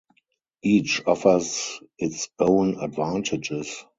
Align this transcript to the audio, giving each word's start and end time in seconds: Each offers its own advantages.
Each 0.63 0.99
offers 1.05 1.79
its 1.99 2.29
own 2.39 2.79
advantages. 2.83 3.85